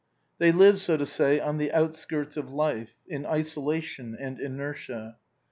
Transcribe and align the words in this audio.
They 0.39 0.51
live, 0.51 0.79
so 0.79 0.97
to 0.97 1.05
say, 1.05 1.39
on 1.39 1.59
the 1.59 1.71
outskirts 1.71 2.35
of 2.35 2.51
life, 2.51 2.95
in 3.07 3.23
isolation 3.23 4.17
and 4.19 4.39
inertia. 4.39 5.17